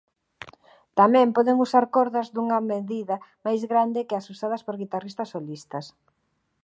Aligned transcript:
Tamén 0.99 1.33
poden 1.37 1.57
usar 1.65 1.85
cordas 1.95 2.27
dunha 2.35 2.59
medida 2.71 3.15
máis 3.45 3.61
grande 3.71 4.05
que 4.07 4.15
as 4.19 4.27
usadas 4.33 4.61
por 4.65 4.75
guitarristas 4.81 5.31
solistas. 5.33 5.85